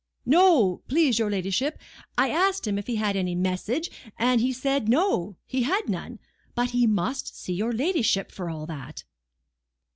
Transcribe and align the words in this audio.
"No! 0.25 0.81
please 0.87 1.19
your 1.19 1.29
ladyship, 1.29 1.77
I 2.17 2.31
asked 2.31 2.65
him 2.65 2.79
if 2.79 2.87
he 2.87 2.95
had 2.95 3.15
any 3.15 3.35
message, 3.35 3.91
and 4.17 4.41
he 4.41 4.51
said 4.51 4.89
no, 4.89 5.37
he 5.45 5.61
had 5.61 5.89
none; 5.89 6.17
but 6.55 6.71
he 6.71 6.87
must 6.87 7.37
see 7.37 7.53
your 7.53 7.71
ladyship 7.71 8.31
for 8.31 8.49
all 8.49 8.65
that." 8.65 9.03